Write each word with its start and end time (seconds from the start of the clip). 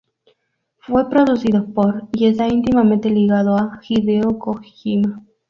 Fue 0.79 1.07
producido 1.11 1.63
por, 1.63 2.07
y 2.13 2.25
esta 2.25 2.47
íntimamente 2.47 3.11
ligado, 3.11 3.55
a 3.55 3.79
Hideo 3.87 4.39
Kojima. 4.39 5.23